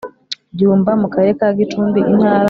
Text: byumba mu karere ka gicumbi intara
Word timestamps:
byumba 0.53 0.91
mu 1.01 1.07
karere 1.13 1.33
ka 1.39 1.47
gicumbi 1.57 1.99
intara 2.11 2.39